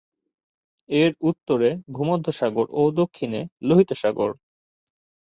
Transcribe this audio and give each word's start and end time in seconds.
এর 0.89 1.11
উত্তরে 1.21 1.69
ভূমধ্যসাগর 1.93 2.65
ও 2.71 2.91
দক্ষিণে 2.99 3.39
লোহিত 3.67 3.89
সাগর। 3.93 4.29